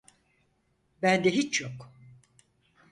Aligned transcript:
Bende 1.01 1.29
hiç 1.31 1.61
yok. 1.61 1.91